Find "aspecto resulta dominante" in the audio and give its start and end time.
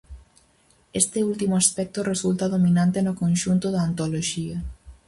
1.63-2.97